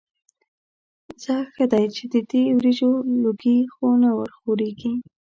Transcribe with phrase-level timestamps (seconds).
[1.23, 3.85] ځه ښه دی چې د دې وریجو لوګي خو
[4.19, 4.93] ورخوريږي.